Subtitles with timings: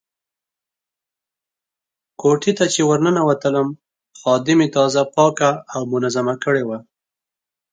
[2.21, 3.67] کوټې ته چې ورننوتلم
[4.19, 6.79] خادمې تازه پاکه او منظمه کړې وه.